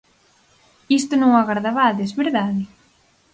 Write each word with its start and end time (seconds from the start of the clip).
Isto 0.99 1.13
non 1.17 1.29
o 1.33 1.39
agardabades, 1.41 2.15
verdade? 2.21 2.61